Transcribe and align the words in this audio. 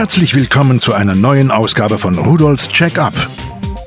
Herzlich 0.00 0.34
willkommen 0.34 0.80
zu 0.80 0.94
einer 0.94 1.14
neuen 1.14 1.50
Ausgabe 1.50 1.98
von 1.98 2.16
Rudolfs 2.16 2.70
Check-up, 2.70 3.12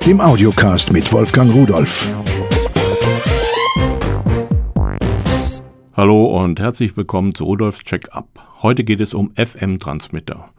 dem 0.06 0.21
Audiocast 0.21 0.92
mit 0.92 1.12
Wolfgang 1.12 1.51
Rudolf. 1.51 2.08
Hallo 5.96 6.26
und 6.26 6.60
herzlich 6.60 6.96
willkommen 6.96 7.33
zu 7.33 7.46
Rudolfs 7.46 7.80
Check-up. 7.80 8.28
Heute 8.62 8.84
geht 8.84 9.00
es 9.00 9.16
um 9.16 9.32
FM-Transmitter. 9.36 10.50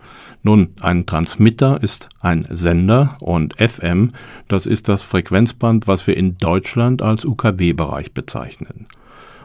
Nun, 0.43 0.71
ein 0.80 1.07
Transmitter 1.07 1.80
ist 1.80 2.09
ein 2.18 2.48
Sender 2.50 3.16
und 3.21 3.55
FM, 3.57 4.11
das 4.48 4.66
ist 4.66 4.89
das 4.89 5.02
Frequenzband, 5.05 5.86
was 5.86 6.09
wir 6.09 6.16
in 6.16 6.36
Deutschland 6.36 7.00
als 7.00 7.25
UKW-Bereich 7.25 8.12
bezeichnen. 8.12 8.86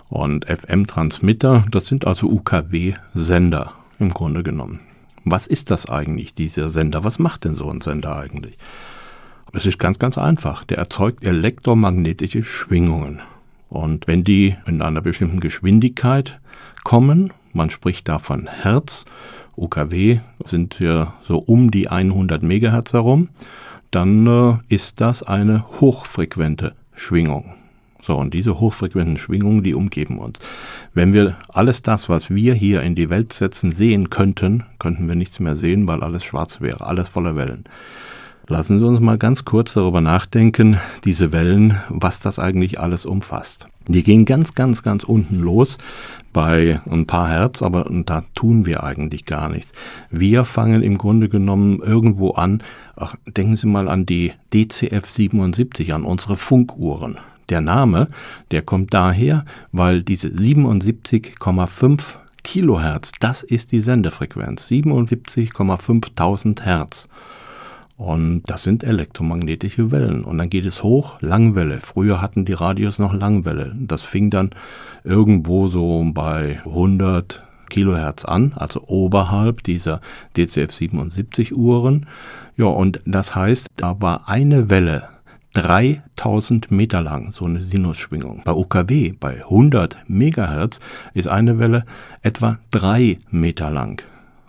Und 0.07 0.45
FM-Transmitter, 0.45 1.65
das 1.69 1.85
sind 1.85 2.07
also 2.07 2.25
UKW-Sender 2.31 3.73
im 3.99 4.09
Grunde 4.09 4.41
genommen. 4.41 4.79
Was 5.25 5.47
ist 5.47 5.71
das 5.71 5.87
eigentlich, 5.87 6.33
dieser 6.33 6.69
Sender? 6.69 7.03
Was 7.03 7.19
macht 7.19 7.45
denn 7.45 7.55
so 7.55 7.69
ein 7.69 7.81
Sender 7.81 8.15
eigentlich? 8.15 8.57
Es 9.53 9.65
ist 9.65 9.79
ganz, 9.79 9.99
ganz 9.99 10.17
einfach. 10.17 10.63
Der 10.63 10.77
erzeugt 10.77 11.23
elektromagnetische 11.23 12.43
Schwingungen. 12.43 13.21
Und 13.69 14.07
wenn 14.07 14.23
die 14.23 14.55
in 14.65 14.81
einer 14.81 15.01
bestimmten 15.01 15.39
Geschwindigkeit 15.39 16.39
kommen, 16.83 17.33
man 17.53 17.69
spricht 17.69 18.07
da 18.07 18.19
von 18.19 18.47
Hertz, 18.47 19.05
UKW 19.55 20.19
sind 20.43 20.79
wir 20.79 21.13
so 21.23 21.39
um 21.39 21.69
die 21.69 21.89
100 21.89 22.41
Megahertz 22.41 22.93
herum, 22.93 23.29
dann 23.91 24.27
äh, 24.27 24.73
ist 24.73 25.01
das 25.01 25.23
eine 25.23 25.65
hochfrequente 25.81 26.75
Schwingung. 26.93 27.53
So, 28.01 28.17
und 28.17 28.33
diese 28.33 28.59
hochfrequenten 28.59 29.17
Schwingungen, 29.17 29.63
die 29.63 29.73
umgeben 29.73 30.19
uns. 30.19 30.39
Wenn 30.93 31.13
wir 31.13 31.37
alles 31.49 31.81
das, 31.81 32.09
was 32.09 32.29
wir 32.29 32.53
hier 32.53 32.81
in 32.81 32.95
die 32.95 33.09
Welt 33.09 33.33
setzen, 33.33 33.71
sehen 33.71 34.09
könnten, 34.09 34.63
könnten 34.79 35.07
wir 35.07 35.15
nichts 35.15 35.39
mehr 35.39 35.55
sehen, 35.55 35.85
weil 35.87 36.03
alles 36.03 36.23
schwarz 36.23 36.61
wäre, 36.61 36.85
alles 36.85 37.09
voller 37.09 37.35
Wellen. 37.35 37.65
Lassen 38.47 38.79
Sie 38.79 38.85
uns 38.85 38.99
mal 38.99 39.19
ganz 39.19 39.45
kurz 39.45 39.75
darüber 39.75 40.01
nachdenken, 40.01 40.79
diese 41.05 41.31
Wellen, 41.31 41.79
was 41.87 42.19
das 42.19 42.39
eigentlich 42.39 42.79
alles 42.79 43.05
umfasst. 43.05 43.67
Die 43.87 44.01
gehen 44.01 44.25
ganz, 44.25 44.55
ganz, 44.55 44.81
ganz 44.81 45.03
unten 45.03 45.39
los 45.39 45.77
bei 46.33 46.79
ein 46.89 47.05
paar 47.05 47.29
Hertz, 47.29 47.61
aber 47.61 47.87
da 48.05 48.23
tun 48.33 48.65
wir 48.65 48.83
eigentlich 48.83 49.25
gar 49.25 49.49
nichts. 49.49 49.73
Wir 50.09 50.45
fangen 50.45 50.81
im 50.81 50.97
Grunde 50.97 51.29
genommen 51.29 51.79
irgendwo 51.79 52.31
an, 52.31 52.63
ach, 52.95 53.15
denken 53.27 53.55
Sie 53.55 53.67
mal 53.67 53.87
an 53.87 54.07
die 54.07 54.33
DCF 54.51 55.07
77, 55.07 55.93
an 55.93 56.03
unsere 56.03 56.35
Funkuhren. 56.35 57.17
Der 57.49 57.61
Name, 57.61 58.07
der 58.51 58.61
kommt 58.61 58.93
daher, 58.93 59.43
weil 59.71 60.03
diese 60.03 60.27
77,5 60.29 62.17
Kilohertz, 62.43 63.11
das 63.19 63.43
ist 63.43 63.71
die 63.71 63.79
Sendefrequenz, 63.79 64.67
77,5000 64.67 66.61
Hertz. 66.61 67.09
Und 67.97 68.43
das 68.45 68.63
sind 68.63 68.83
elektromagnetische 68.83 69.91
Wellen. 69.91 70.23
Und 70.23 70.37
dann 70.37 70.49
geht 70.49 70.65
es 70.65 70.83
hoch, 70.83 71.21
Langwelle. 71.21 71.81
Früher 71.81 72.21
hatten 72.21 72.45
die 72.45 72.53
Radios 72.53 72.97
noch 72.97 73.13
Langwelle. 73.13 73.75
Das 73.77 74.03
fing 74.03 74.29
dann 74.29 74.51
irgendwo 75.03 75.67
so 75.67 76.09
bei 76.13 76.61
100 76.65 77.43
Kilohertz 77.69 78.25
an, 78.25 78.53
also 78.55 78.83
oberhalb 78.87 79.63
dieser 79.63 80.01
DCF 80.37 80.73
77 80.73 81.55
Uhren. 81.55 82.07
Ja, 82.55 82.65
und 82.65 83.01
das 83.05 83.35
heißt, 83.35 83.67
da 83.75 84.01
war 84.01 84.29
eine 84.29 84.69
Welle 84.69 85.09
3000 85.53 86.69
Meter 86.71 87.01
lang, 87.01 87.31
so 87.31 87.45
eine 87.45 87.61
Sinusschwingung. 87.61 88.43
Bei 88.45 88.51
UKW, 88.51 89.13
bei 89.19 89.43
100 89.43 89.97
Megahertz, 90.07 90.79
ist 91.13 91.27
eine 91.27 91.59
Welle 91.59 91.85
etwa 92.21 92.59
drei 92.71 93.17
Meter 93.31 93.71
lang. 93.71 94.03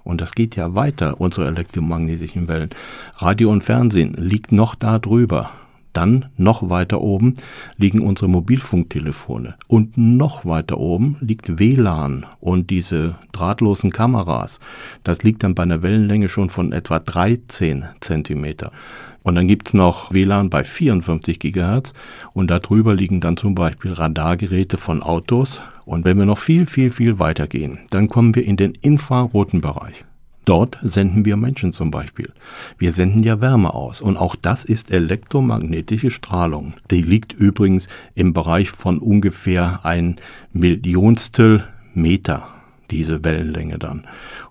Und 0.04 0.20
das 0.20 0.32
geht 0.32 0.56
ja 0.56 0.74
weiter, 0.74 1.20
unsere 1.20 1.46
elektromagnetischen 1.46 2.48
Wellen. 2.48 2.70
Radio 3.16 3.50
und 3.50 3.64
Fernsehen 3.64 4.14
liegt 4.14 4.52
noch 4.52 4.74
da 4.74 4.98
drüber. 4.98 5.50
Dann 5.92 6.26
noch 6.36 6.68
weiter 6.70 7.00
oben 7.00 7.34
liegen 7.76 8.00
unsere 8.00 8.28
Mobilfunktelefone. 8.28 9.56
Und 9.66 9.98
noch 9.98 10.44
weiter 10.44 10.78
oben 10.78 11.16
liegt 11.20 11.58
WLAN 11.58 12.26
und 12.40 12.70
diese 12.70 13.16
drahtlosen 13.32 13.90
Kameras. 13.90 14.60
Das 15.02 15.22
liegt 15.22 15.42
dann 15.42 15.54
bei 15.54 15.64
einer 15.64 15.82
Wellenlänge 15.82 16.28
schon 16.28 16.50
von 16.50 16.72
etwa 16.72 16.98
13 17.00 17.86
Zentimeter. 18.00 18.70
Und 19.22 19.34
dann 19.34 19.48
gibt's 19.48 19.74
noch 19.74 20.12
WLAN 20.12 20.48
bei 20.48 20.64
54 20.64 21.38
Gigahertz 21.38 21.92
und 22.32 22.50
darüber 22.50 22.94
liegen 22.94 23.20
dann 23.20 23.36
zum 23.36 23.54
Beispiel 23.54 23.92
Radargeräte 23.92 24.78
von 24.78 25.02
Autos. 25.02 25.60
Und 25.84 26.04
wenn 26.04 26.18
wir 26.18 26.24
noch 26.24 26.38
viel, 26.38 26.66
viel, 26.66 26.90
viel 26.90 27.18
weiter 27.18 27.46
gehen, 27.46 27.80
dann 27.90 28.08
kommen 28.08 28.34
wir 28.34 28.44
in 28.44 28.56
den 28.56 28.72
infraroten 28.80 29.60
Bereich. 29.60 30.04
Dort 30.50 30.80
senden 30.82 31.24
wir 31.24 31.36
Menschen 31.36 31.72
zum 31.72 31.92
Beispiel. 31.92 32.32
Wir 32.76 32.90
senden 32.90 33.22
ja 33.22 33.40
Wärme 33.40 33.72
aus 33.72 34.00
und 34.00 34.16
auch 34.16 34.34
das 34.34 34.64
ist 34.64 34.90
elektromagnetische 34.90 36.10
Strahlung. 36.10 36.74
Die 36.90 37.02
liegt 37.02 37.32
übrigens 37.32 37.86
im 38.16 38.32
Bereich 38.32 38.70
von 38.70 38.98
ungefähr 38.98 39.78
ein 39.84 40.16
Millionstel 40.52 41.62
Meter 41.94 42.48
diese 42.90 43.22
Wellenlänge 43.22 43.78
dann. 43.78 44.02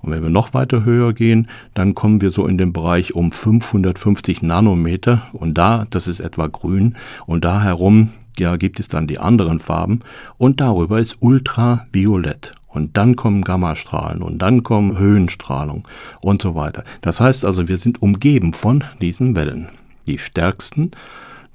Und 0.01 0.11
wenn 0.11 0.23
wir 0.23 0.29
noch 0.29 0.53
weiter 0.53 0.85
höher 0.85 1.11
gehen, 1.11 1.49
dann 1.73 1.95
kommen 1.95 2.21
wir 2.21 2.31
so 2.31 2.47
in 2.47 2.57
den 2.57 2.71
Bereich 2.71 3.13
um 3.13 3.33
550 3.33 4.41
Nanometer 4.41 5.23
und 5.33 5.57
da, 5.57 5.85
das 5.89 6.07
ist 6.07 6.21
etwa 6.21 6.47
grün 6.47 6.95
und 7.25 7.43
da 7.43 7.61
herum 7.61 8.13
ja, 8.37 8.55
gibt 8.55 8.79
es 8.79 8.87
dann 8.87 9.05
die 9.05 9.19
anderen 9.19 9.59
Farben 9.59 9.99
und 10.37 10.61
darüber 10.61 10.97
ist 10.97 11.17
ultraviolett. 11.19 12.53
Und 12.69 12.97
dann 12.97 13.15
kommen 13.15 13.43
Gammastrahlen 13.43 14.21
und 14.21 14.39
dann 14.39 14.63
kommen 14.63 14.97
Höhenstrahlung 14.97 15.87
und 16.21 16.41
so 16.41 16.55
weiter. 16.55 16.83
Das 17.01 17.19
heißt 17.19 17.43
also, 17.43 17.67
wir 17.67 17.77
sind 17.77 18.01
umgeben 18.01 18.53
von 18.53 18.83
diesen 19.01 19.35
Wellen. 19.35 19.69
Die 20.07 20.19
stärksten 20.19 20.91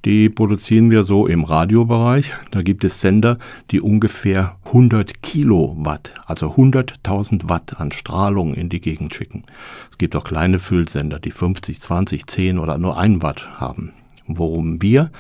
die 0.05 0.29
produzieren 0.29 0.91
wir 0.91 1.03
so 1.03 1.27
im 1.27 1.45
Radiobereich. 1.45 2.33
Da 2.51 2.61
gibt 2.61 2.85
es 2.85 3.01
Sender, 3.01 3.39
die 3.71 3.81
ungefähr 3.81 4.57
100 4.67 5.23
Kilowatt, 5.23 6.13
also 6.27 6.53
100.000 6.53 7.49
Watt 7.49 7.81
an 7.81 7.91
Strahlung 7.91 8.53
in 8.53 8.69
die 8.69 8.81
Gegend 8.81 9.15
schicken. 9.15 9.45
Es 9.91 9.97
gibt 9.97 10.15
auch 10.15 10.25
kleine 10.25 10.59
Füllsender, 10.59 11.19
die 11.19 11.31
50, 11.31 11.81
20, 11.81 12.27
10 12.27 12.59
oder 12.59 12.77
nur 12.77 12.99
1 12.99 13.23
Watt 13.23 13.61
haben. 13.61 13.93
Worum 14.27 14.83
wir 14.83 15.11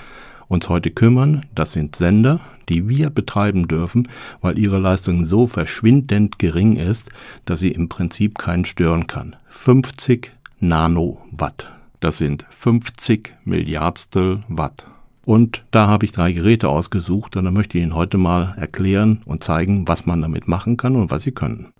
uns 0.48 0.68
heute 0.68 0.90
kümmern, 0.90 1.46
das 1.54 1.72
sind 1.72 1.96
Sender, 1.96 2.40
die 2.68 2.88
wir 2.88 3.10
betreiben 3.10 3.68
dürfen, 3.68 4.08
weil 4.40 4.58
ihre 4.58 4.78
Leistung 4.78 5.24
so 5.24 5.46
verschwindend 5.46 6.38
gering 6.38 6.76
ist, 6.76 7.10
dass 7.44 7.60
sie 7.60 7.72
im 7.72 7.88
Prinzip 7.88 8.38
keinen 8.38 8.64
stören 8.64 9.06
kann. 9.06 9.36
50 9.48 10.32
Nanowatt. 10.60 11.70
Das 12.00 12.18
sind 12.18 12.44
50 12.50 13.34
Milliardstel 13.44 14.40
Watt. 14.48 14.86
Und 15.24 15.64
da 15.70 15.86
habe 15.86 16.04
ich 16.04 16.12
drei 16.12 16.32
Geräte 16.32 16.68
ausgesucht 16.68 17.36
und 17.36 17.44
da 17.44 17.50
möchte 17.50 17.78
ich 17.78 17.84
Ihnen 17.84 17.94
heute 17.94 18.18
mal 18.18 18.54
erklären 18.58 19.22
und 19.24 19.42
zeigen, 19.42 19.88
was 19.88 20.04
man 20.04 20.20
damit 20.20 20.48
machen 20.48 20.76
kann 20.76 20.96
und 20.96 21.10
was 21.10 21.22
sie 21.22 21.32
können. 21.32 21.72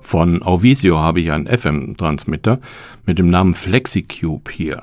Von 0.00 0.42
Auvisio 0.42 1.00
habe 1.00 1.20
ich 1.20 1.32
einen 1.32 1.46
FM-Transmitter 1.46 2.58
mit 3.04 3.18
dem 3.18 3.28
Namen 3.28 3.54
FlexiCube 3.54 4.50
hier. 4.50 4.82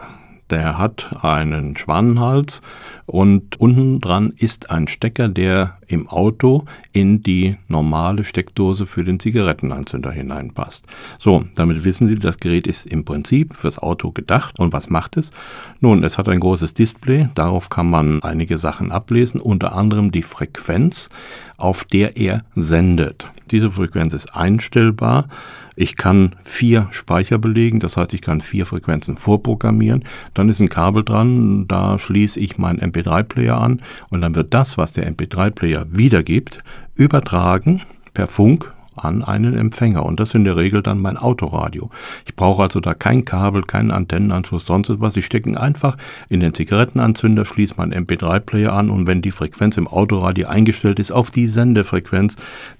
Der 0.51 0.77
hat 0.77 1.23
einen 1.23 1.75
Schwanenhals 1.75 2.61
und 3.07 3.59
unten 3.59 3.99
dran 3.99 4.31
ist 4.37 4.69
ein 4.69 4.87
Stecker, 4.87 5.27
der 5.27 5.77
im 5.87 6.07
Auto 6.07 6.65
in 6.91 7.23
die 7.23 7.57
normale 7.67 8.23
Steckdose 8.23 8.85
für 8.85 9.03
den 9.03 9.19
Zigarettenanzünder 9.19 10.11
hineinpasst. 10.11 10.85
So, 11.17 11.45
damit 11.55 11.83
wissen 11.83 12.07
Sie, 12.07 12.15
das 12.15 12.37
Gerät 12.37 12.67
ist 12.67 12.85
im 12.85 13.05
Prinzip 13.05 13.55
fürs 13.55 13.79
Auto 13.79 14.11
gedacht. 14.11 14.59
Und 14.59 14.71
was 14.71 14.89
macht 14.89 15.17
es? 15.17 15.31
Nun, 15.79 16.03
es 16.03 16.17
hat 16.17 16.29
ein 16.29 16.39
großes 16.39 16.73
Display, 16.73 17.29
darauf 17.33 17.69
kann 17.69 17.89
man 17.89 18.21
einige 18.21 18.57
Sachen 18.57 18.91
ablesen, 18.91 19.39
unter 19.39 19.75
anderem 19.75 20.11
die 20.11 20.23
Frequenz, 20.23 21.09
auf 21.57 21.85
der 21.85 22.17
er 22.17 22.43
sendet. 22.55 23.27
Diese 23.51 23.71
Frequenz 23.71 24.13
ist 24.13 24.35
einstellbar. 24.35 25.27
Ich 25.75 25.95
kann 25.95 26.35
vier 26.43 26.87
Speicher 26.91 27.37
belegen, 27.37 27.79
das 27.79 27.97
heißt, 27.97 28.13
ich 28.13 28.21
kann 28.21 28.41
vier 28.41 28.65
Frequenzen 28.65 29.17
vorprogrammieren. 29.17 30.03
Dann 30.33 30.49
ist 30.49 30.59
ein 30.59 30.69
Kabel 30.69 31.03
dran, 31.03 31.67
da 31.67 31.99
schließe 31.99 32.39
ich 32.39 32.57
meinen 32.57 32.79
MP3-Player 32.79 33.59
an 33.59 33.81
und 34.09 34.21
dann 34.21 34.35
wird 34.35 34.53
das, 34.53 34.77
was 34.77 34.93
der 34.93 35.11
MP3-Player 35.11 35.85
wiedergibt, 35.89 36.63
übertragen 36.95 37.81
per 38.13 38.27
Funk 38.27 38.74
an 38.95 39.23
einen 39.23 39.57
Empfänger 39.57 40.05
und 40.05 40.19
das 40.19 40.33
in 40.33 40.43
der 40.43 40.55
Regel 40.55 40.81
dann 40.81 41.01
mein 41.01 41.17
Autoradio. 41.17 41.89
Ich 42.25 42.35
brauche 42.35 42.63
also 42.63 42.79
da 42.79 42.93
kein 42.93 43.25
Kabel, 43.25 43.63
keinen 43.63 43.91
Antennenanschluss, 43.91 44.65
sonst 44.65 44.89
etwas. 44.89 45.17
Ich 45.17 45.25
stecke 45.25 45.59
einfach 45.59 45.97
in 46.29 46.39
den 46.39 46.53
Zigarettenanzünder, 46.53 47.45
schließe 47.45 47.75
meinen 47.77 48.05
MP3-Player 48.05 48.73
an 48.73 48.89
und 48.89 49.07
wenn 49.07 49.21
die 49.21 49.31
Frequenz 49.31 49.77
im 49.77 49.87
Autoradio 49.87 50.47
eingestellt 50.47 50.99
ist 50.99 51.11
auf 51.11 51.31
die 51.31 51.47
Sendefrequenz 51.47 52.37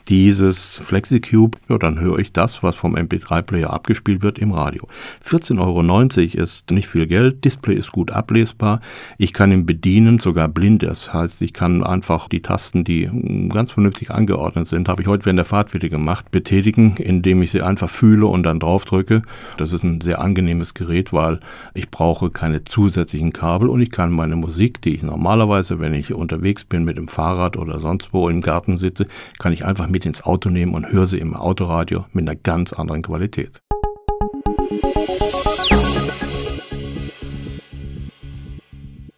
dieses 0.08 0.80
FlexiCube, 0.86 1.58
ja, 1.68 1.78
dann 1.78 2.00
höre 2.00 2.20
ich 2.20 2.32
das, 2.32 2.62
was 2.62 2.76
vom 2.76 2.96
MP3-Player 2.96 3.72
abgespielt 3.72 4.22
wird 4.22 4.38
im 4.38 4.52
Radio. 4.52 4.88
14,90 5.28 5.60
Euro 5.60 6.44
ist 6.44 6.72
nicht 6.72 6.88
viel 6.88 7.08
Geld, 7.08 7.44
Display 7.44 7.76
ist 7.76 7.92
gut 7.92 8.12
ablesbar, 8.12 8.82
ich 9.18 9.34
kann 9.34 9.52
ihn 9.52 9.66
bedienen, 9.66 10.20
sogar 10.20 10.48
blind. 10.48 10.84
Das 10.84 11.14
heißt, 11.14 11.42
ich 11.42 11.54
kann 11.54 11.84
einfach 11.84 12.28
die 12.30 12.42
Tasten, 12.42 12.84
die 12.84 13.10
ganz 13.50 13.72
vernünftig 13.72 14.12
angeordnet 14.12 14.68
sind, 14.68 14.88
habe 14.88 15.02
ich 15.02 15.08
heute 15.08 15.26
während 15.26 15.40
der 15.40 15.46
Fahrt 15.46 15.74
wieder 15.74 15.90
gemacht 15.90 16.05
gemacht, 16.06 16.30
betätigen, 16.30 16.98
indem 16.98 17.42
ich 17.42 17.50
sie 17.50 17.64
einfach 17.64 17.90
fühle 17.90 18.28
und 18.28 18.44
dann 18.44 18.60
draufdrücke. 18.60 19.24
Das 19.58 19.74
ist 19.74 19.84
ein 19.84 20.02
sehr 20.02 20.22
angenehmes 20.22 20.76
Gerät, 20.76 21.12
weil 21.12 21.40
ich 21.74 21.90
brauche 21.90 22.30
keine 22.30 22.64
zusätzlichen 22.64 23.34
Kabel 23.34 23.70
und 23.70 23.82
ich 23.82 23.90
kann 23.90 24.12
meine 24.12 24.36
Musik, 24.36 24.82
die 24.84 24.94
ich 24.94 25.02
normalerweise, 25.02 25.80
wenn 25.80 25.96
ich 25.96 26.14
unterwegs 26.14 26.64
bin 26.64 26.84
mit 26.84 26.98
dem 26.98 27.08
Fahrrad 27.08 27.58
oder 27.58 27.80
sonst 27.80 28.14
wo 28.14 28.30
im 28.30 28.42
Garten 28.42 28.78
sitze, 28.78 29.08
kann 29.40 29.52
ich 29.52 29.66
einfach 29.66 29.88
mit 29.88 30.06
ins 30.06 30.24
Auto 30.24 30.52
nehmen 30.52 30.76
und 30.76 30.92
höre 30.92 31.08
sie 31.08 31.18
im 31.18 31.36
Autoradio 31.36 32.06
mit 32.14 32.30
einer 32.30 32.38
ganz 32.38 32.72
anderen 32.72 33.02
Qualität. 33.02 33.65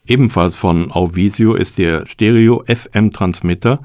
Ebenfalls 0.08 0.56
von 0.56 0.90
Auvisio 0.90 1.54
ist 1.54 1.78
der 1.78 2.08
Stereo 2.08 2.64
FM 2.66 3.12
Transmitter. 3.12 3.82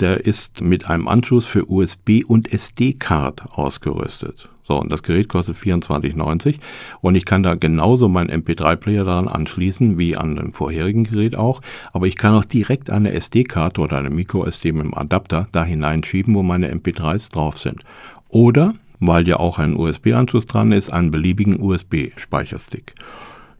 Der 0.00 0.26
ist 0.26 0.60
mit 0.60 0.90
einem 0.90 1.08
Anschluss 1.08 1.46
für 1.46 1.70
USB 1.70 2.24
und 2.26 2.52
SD-Card 2.52 3.52
ausgerüstet. 3.52 4.50
So, 4.68 4.78
und 4.78 4.92
das 4.92 5.02
Gerät 5.02 5.30
kostet 5.30 5.56
24,90 5.56 6.56
und 7.00 7.14
ich 7.14 7.24
kann 7.24 7.42
da 7.42 7.54
genauso 7.54 8.08
meinen 8.08 8.30
MP3-Player 8.30 9.04
daran 9.04 9.28
anschließen 9.28 9.98
wie 9.98 10.16
an 10.16 10.36
dem 10.36 10.52
vorherigen 10.52 11.04
Gerät 11.04 11.36
auch, 11.36 11.62
aber 11.92 12.06
ich 12.06 12.16
kann 12.16 12.34
auch 12.34 12.44
direkt 12.44 12.88
eine 12.88 13.12
SD-Karte 13.12 13.80
oder 13.80 13.96
eine 13.96 14.10
Micro-SD 14.10 14.72
mit 14.72 14.84
dem 14.84 14.94
Adapter 14.94 15.48
da 15.52 15.64
hineinschieben, 15.64 16.34
wo 16.34 16.42
meine 16.42 16.72
MP3s 16.72 17.32
drauf 17.32 17.58
sind. 17.58 17.82
Oder, 18.28 18.74
weil 19.00 19.26
ja 19.26 19.38
auch 19.38 19.58
ein 19.58 19.76
USB-Anschluss 19.76 20.46
dran 20.46 20.70
ist, 20.70 20.90
einen 20.90 21.10
beliebigen 21.10 21.60
USB-Speicherstick. 21.60 22.94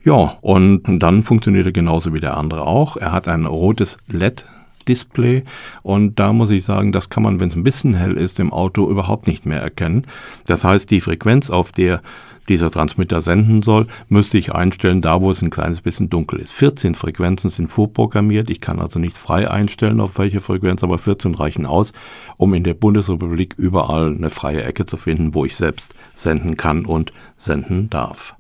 Ja, 0.05 0.37
und 0.41 0.83
dann 0.87 1.23
funktioniert 1.23 1.67
er 1.67 1.73
genauso 1.73 2.13
wie 2.13 2.21
der 2.21 2.37
andere 2.37 2.67
auch. 2.67 2.97
Er 2.97 3.13
hat 3.13 3.29
ein 3.29 3.47
rotes 3.47 3.99
LED 4.09 4.45
Display 4.89 5.45
und 5.83 6.19
da 6.19 6.33
muss 6.33 6.51
ich 6.51 6.65
sagen, 6.65 6.91
das 6.91 7.09
kann 7.09 7.23
man, 7.23 7.39
wenn 7.39 7.49
es 7.49 7.55
ein 7.55 7.63
bisschen 7.63 7.95
hell 7.95 8.15
ist, 8.15 8.41
im 8.41 8.53
Auto 8.53 8.91
überhaupt 8.91 9.29
nicht 9.29 9.47
mehr 9.47 9.61
erkennen. 9.61 10.07
Das 10.47 10.65
heißt, 10.65 10.91
die 10.91 11.01
Frequenz, 11.01 11.51
auf 11.51 11.71
der 11.71 12.01
dieser 12.49 12.73
Transmitter 12.73 13.21
senden 13.21 13.63
soll, 13.63 13.87
müsste 14.09 14.37
ich 14.37 14.53
einstellen, 14.53 15.01
da 15.01 15.21
wo 15.21 15.31
es 15.31 15.43
ein 15.43 15.51
kleines 15.51 15.81
bisschen 15.81 16.11
dunkel 16.11 16.41
ist. 16.41 16.53
14 16.53 16.97
Frequenzen 16.97 17.51
sind 17.51 17.71
vorprogrammiert. 17.71 18.51
Ich 18.51 18.61
kann 18.61 18.81
also 18.81 18.99
nicht 18.99 19.17
frei 19.17 19.49
einstellen, 19.49 20.01
auf 20.01 20.19
welche 20.19 20.41
Frequenz, 20.41 20.83
aber 20.83 20.99
14 20.99 21.37
reichen 21.37 21.67
aus, 21.67 21.93
um 22.39 22.53
in 22.55 22.65
der 22.65 22.75
Bundesrepublik 22.75 23.55
überall 23.57 24.13
eine 24.13 24.31
freie 24.31 24.65
Ecke 24.65 24.87
zu 24.87 24.97
finden, 24.97 25.35
wo 25.35 25.45
ich 25.45 25.55
selbst 25.55 25.95
senden 26.17 26.57
kann 26.57 26.85
und 26.85 27.13
senden 27.37 27.89
darf. 27.91 28.35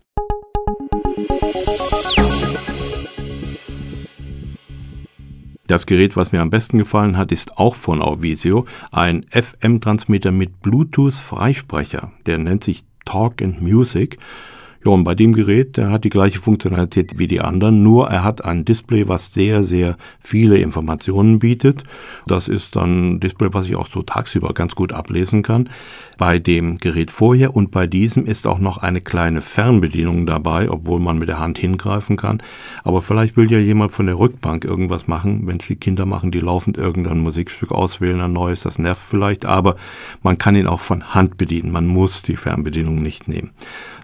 Das 5.72 5.86
Gerät, 5.86 6.16
was 6.16 6.32
mir 6.32 6.42
am 6.42 6.50
besten 6.50 6.76
gefallen 6.76 7.16
hat, 7.16 7.32
ist 7.32 7.56
auch 7.56 7.76
von 7.76 8.02
Auvisio, 8.02 8.66
ein 8.90 9.24
FM-Transmitter 9.30 10.30
mit 10.30 10.60
Bluetooth-Freisprecher. 10.60 12.12
Der 12.26 12.36
nennt 12.36 12.62
sich 12.62 12.82
Talk 13.06 13.40
and 13.40 13.62
Music. 13.62 14.18
Ja, 14.84 14.90
und 14.90 15.04
bei 15.04 15.14
dem 15.14 15.32
Gerät, 15.32 15.76
der 15.76 15.90
hat 15.90 16.02
die 16.02 16.10
gleiche 16.10 16.40
Funktionalität 16.40 17.16
wie 17.16 17.28
die 17.28 17.40
anderen, 17.40 17.84
nur 17.84 18.08
er 18.08 18.24
hat 18.24 18.44
ein 18.44 18.64
Display, 18.64 19.06
was 19.06 19.32
sehr, 19.32 19.62
sehr 19.62 19.96
viele 20.18 20.58
Informationen 20.58 21.38
bietet. 21.38 21.84
Das 22.26 22.48
ist 22.48 22.74
dann 22.74 23.12
ein 23.12 23.20
Display, 23.20 23.50
was 23.52 23.68
ich 23.68 23.76
auch 23.76 23.88
so 23.88 24.02
tagsüber 24.02 24.52
ganz 24.54 24.74
gut 24.74 24.92
ablesen 24.92 25.44
kann. 25.44 25.68
Bei 26.18 26.40
dem 26.40 26.78
Gerät 26.78 27.12
vorher 27.12 27.54
und 27.54 27.70
bei 27.70 27.86
diesem 27.86 28.26
ist 28.26 28.44
auch 28.44 28.58
noch 28.58 28.78
eine 28.78 29.00
kleine 29.00 29.40
Fernbedienung 29.40 30.26
dabei, 30.26 30.68
obwohl 30.68 30.98
man 30.98 31.16
mit 31.16 31.28
der 31.28 31.38
Hand 31.38 31.58
hingreifen 31.58 32.16
kann. 32.16 32.42
Aber 32.82 33.02
vielleicht 33.02 33.36
will 33.36 33.52
ja 33.52 33.58
jemand 33.58 33.92
von 33.92 34.06
der 34.06 34.18
Rückbank 34.18 34.64
irgendwas 34.64 35.06
machen, 35.06 35.46
wenn 35.46 35.58
es 35.58 35.68
die 35.68 35.76
Kinder 35.76 36.06
machen, 36.06 36.32
die 36.32 36.40
laufend 36.40 36.76
irgendein 36.76 37.20
Musikstück 37.20 37.70
auswählen, 37.70 38.20
ein 38.20 38.32
neues, 38.32 38.62
das 38.62 38.80
nervt 38.80 39.02
vielleicht, 39.08 39.44
aber 39.44 39.76
man 40.24 40.38
kann 40.38 40.56
ihn 40.56 40.66
auch 40.66 40.80
von 40.80 41.14
Hand 41.14 41.36
bedienen. 41.36 41.70
Man 41.70 41.86
muss 41.86 42.22
die 42.22 42.36
Fernbedienung 42.36 42.96
nicht 42.96 43.28
nehmen. 43.28 43.52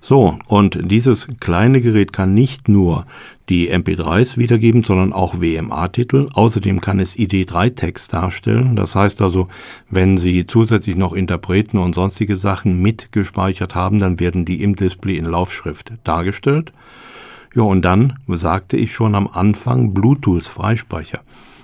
So, 0.00 0.38
und 0.46 0.78
dieses 0.82 1.28
kleine 1.40 1.80
Gerät 1.80 2.12
kann 2.12 2.34
nicht 2.34 2.68
nur 2.68 3.06
die 3.48 3.72
MP3s 3.72 4.36
wiedergeben, 4.36 4.84
sondern 4.84 5.12
auch 5.12 5.40
WMA-Titel. 5.40 6.28
Außerdem 6.32 6.80
kann 6.80 7.00
es 7.00 7.16
ID3-Text 7.16 8.12
darstellen. 8.12 8.76
Das 8.76 8.94
heißt 8.94 9.22
also, 9.22 9.48
wenn 9.90 10.18
Sie 10.18 10.46
zusätzlich 10.46 10.96
noch 10.96 11.12
Interpreten 11.12 11.78
und 11.78 11.94
sonstige 11.94 12.36
Sachen 12.36 12.82
mitgespeichert 12.82 13.74
haben, 13.74 13.98
dann 13.98 14.20
werden 14.20 14.44
die 14.44 14.62
im 14.62 14.76
Display 14.76 15.16
in 15.16 15.24
Laufschrift 15.24 15.92
dargestellt. 16.04 16.72
Ja, 17.54 17.62
und 17.62 17.82
dann 17.82 18.18
sagte 18.28 18.76
ich 18.76 18.92
schon 18.92 19.14
am 19.14 19.26
Anfang 19.26 19.94
Bluetooth-Freispeicher. 19.94 21.20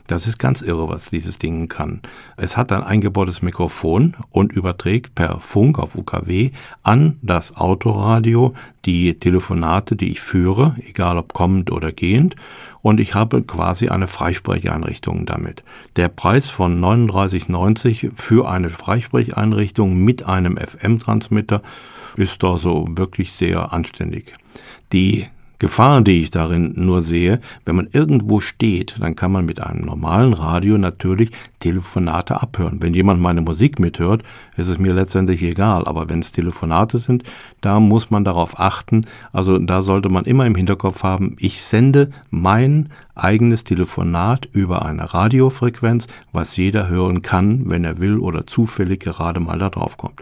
Das 0.07 0.27
ist 0.27 0.39
ganz 0.39 0.61
irre, 0.61 0.89
was 0.89 1.09
dieses 1.09 1.39
Ding 1.39 1.69
kann. 1.69 2.03
Es 2.37 2.59
hat 2.59 2.73
ein 2.73 2.83
eingebautes 2.83 3.41
Mikrofon 3.41 4.15
und 4.31 4.53
überträgt 4.53 5.15
per 5.15 5.41
Funk 5.41 5.79
auf 5.79 5.95
UKW 5.95 6.51
an 6.83 7.19
das 7.23 7.57
Autoradio 7.57 8.53
die 8.85 9.19
Telefonate, 9.19 9.97
die 9.97 10.13
ich 10.13 10.21
führe, 10.21 10.77
egal 10.87 11.17
ob 11.17 11.33
kommend 11.33 11.73
oder 11.73 11.91
gehend. 11.91 12.37
Und 12.83 13.01
ich 13.01 13.15
habe 13.15 13.43
quasi 13.43 13.89
eine 13.89 14.07
Freisprecheinrichtung 14.07 15.25
damit. 15.25 15.65
Der 15.97 16.09
Preis 16.09 16.51
von 16.51 16.79
39,90 16.85 18.11
für 18.15 18.47
eine 18.47 18.69
Freisprecheinrichtung 18.69 19.97
mit 19.97 20.27
einem 20.27 20.59
FM-Transmitter 20.59 21.63
ist 22.17 22.43
da 22.43 22.59
so 22.59 22.85
wirklich 22.91 23.33
sehr 23.33 23.73
anständig. 23.73 24.35
Die 24.93 25.27
Gefahr, 25.59 26.03
die 26.03 26.21
ich 26.21 26.31
darin 26.31 26.73
nur 26.77 27.01
sehe, 27.01 27.41
wenn 27.65 27.77
man 27.77 27.89
irgendwo 27.93 28.41
steht, 28.41 28.97
dann 28.99 29.15
kann 29.15 29.33
man 29.33 29.47
mit 29.47 29.61
einem 29.61 29.85
normalen 29.87 30.33
Radio 30.33 30.79
natürlich 30.79 31.31
Telefonate 31.61 32.43
abhören. 32.43 32.83
Wenn 32.83 32.93
jemand 32.93 33.21
meine 33.21 33.41
Musik 33.41 33.79
mithört, 33.79 34.23
ist 34.57 34.69
es 34.69 34.79
mir 34.79 34.93
letztendlich 34.93 35.43
egal. 35.43 35.87
Aber 35.87 36.09
wenn 36.09 36.19
es 36.19 36.33
Telefonate 36.33 36.99
sind, 36.99 37.23
da 37.61 37.79
muss 37.81 38.11
man 38.11 38.25
darauf 38.25 38.59
achten. 38.59 39.03
Also 39.33 39.59
da 39.59 39.81
sollte 39.81 40.09
man 40.09 40.25
immer 40.25 40.45
im 40.45 40.57
Hinterkopf 40.57 41.03
haben, 41.03 41.37
ich 41.39 41.63
sende 41.63 42.11
mein 42.31 42.91
eigenes 43.15 43.63
Telefonat 43.65 44.49
über 44.53 44.85
eine 44.85 45.15
Radiofrequenz, 45.15 46.09
was 46.33 46.57
jeder 46.57 46.89
hören 46.89 47.23
kann, 47.23 47.71
wenn 47.71 47.85
er 47.85 48.01
will 48.01 48.19
oder 48.19 48.47
zufällig 48.47 49.01
gerade 49.01 49.41
mal 49.41 49.59
da 49.59 49.71
drauf 49.71 49.97
kommt. 49.97 50.21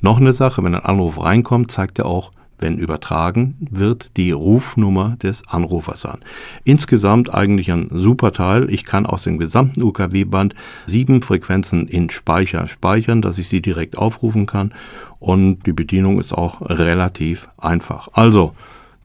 Noch 0.00 0.18
eine 0.18 0.32
Sache, 0.32 0.64
wenn 0.64 0.74
ein 0.74 0.84
Anruf 0.84 1.22
reinkommt, 1.22 1.70
zeigt 1.70 1.98
er 1.98 2.06
auch 2.06 2.30
wenn 2.60 2.78
übertragen 2.78 3.56
wird, 3.70 4.16
die 4.16 4.30
Rufnummer 4.30 5.16
des 5.22 5.46
Anrufers 5.48 6.06
an. 6.06 6.20
Insgesamt 6.64 7.32
eigentlich 7.32 7.70
ein 7.70 7.88
super 7.90 8.32
Teil. 8.32 8.70
Ich 8.70 8.84
kann 8.84 9.06
aus 9.06 9.24
dem 9.24 9.38
gesamten 9.38 9.82
UKW-Band 9.82 10.54
sieben 10.86 11.22
Frequenzen 11.22 11.88
in 11.88 12.10
Speicher 12.10 12.66
speichern, 12.66 13.22
dass 13.22 13.38
ich 13.38 13.48
sie 13.48 13.62
direkt 13.62 13.98
aufrufen 13.98 14.46
kann. 14.46 14.72
Und 15.18 15.66
die 15.66 15.72
Bedienung 15.72 16.18
ist 16.20 16.32
auch 16.32 16.60
relativ 16.62 17.48
einfach. 17.58 18.08
Also, 18.12 18.52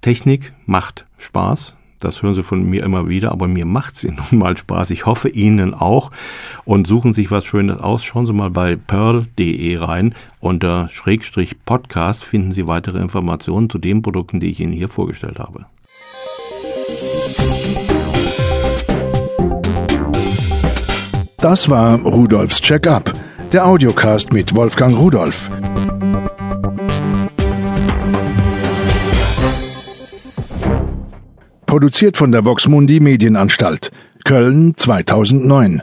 Technik 0.02 0.54
macht 0.66 1.06
Spaß. 1.18 1.74
Das 2.06 2.22
hören 2.22 2.36
Sie 2.36 2.44
von 2.44 2.64
mir 2.64 2.84
immer 2.84 3.08
wieder, 3.08 3.32
aber 3.32 3.48
mir 3.48 3.66
macht 3.66 3.96
sie 3.96 4.10
nun 4.32 4.40
mal 4.40 4.56
Spaß. 4.56 4.92
Ich 4.92 5.08
hoffe 5.08 5.28
Ihnen 5.28 5.74
auch. 5.74 6.12
Und 6.64 6.86
suchen 6.86 7.16
sich 7.16 7.32
was 7.32 7.46
Schönes 7.46 7.80
aus. 7.80 8.04
Schauen 8.04 8.28
Sie 8.28 8.34
mal 8.34 8.52
bei 8.52 8.76
pearl.de 8.76 9.78
rein. 9.78 10.14
Unter 10.40 10.88
Schrägstrich 10.90 11.66
Podcast 11.66 12.24
finden 12.24 12.52
Sie 12.52 12.68
weitere 12.68 13.00
Informationen 13.00 13.72
zu 13.72 13.80
den 13.80 14.04
Produkten, 14.04 14.40
die 14.40 14.52
ich 14.52 14.60
Ihnen 14.60 14.72
hier 14.72 14.88
vorgestellt 14.88 15.40
habe. 15.40 15.66
Das 21.38 21.70
war 21.70 22.00
Rudolfs 22.02 22.62
Check-up, 22.62 23.14
der 23.52 23.66
Audiocast 23.66 24.32
mit 24.32 24.54
Wolfgang 24.56 24.96
Rudolf. 24.96 25.50
Produziert 31.76 32.16
von 32.16 32.32
der 32.32 32.46
Voxmundi 32.46 33.02
Medienanstalt. 33.02 33.92
Köln 34.24 34.76
2009. 34.78 35.82